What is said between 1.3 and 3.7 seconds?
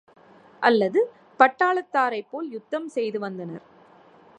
பட்டாளத்தாரைப்போல் யுத்தம் செய்துவந்தனர்.